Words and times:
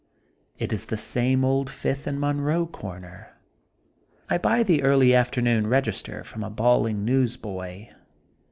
It 0.57 0.73
is 0.73 0.85
the 0.85 1.39
old 1.43 1.69
Fifth 1.69 2.07
and 2.07 2.19
Monroe 2.19 2.65
comer. 2.65 3.37
I 4.31 4.39
buy 4.39 4.63
the 4.63 4.81
early 4.81 5.13
afternoon 5.13 5.67
Reg 5.67 5.87
ister 5.89 6.23
from 6.23 6.43
a 6.43 6.49
bawling 6.49 7.05
newsboy. 7.05 7.89